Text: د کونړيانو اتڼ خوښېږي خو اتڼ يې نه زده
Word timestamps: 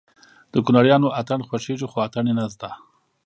د 0.53 0.55
کونړيانو 0.65 1.07
اتڼ 1.19 1.39
خوښېږي 1.47 1.87
خو 1.91 1.97
اتڼ 2.05 2.25
يې 2.29 2.33
نه 2.37 2.45
زده 2.53 2.69